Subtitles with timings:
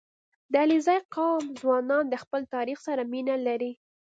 [0.51, 3.71] •د علیزي قوم ځوانان د خپل تاریخ سره مینه لري.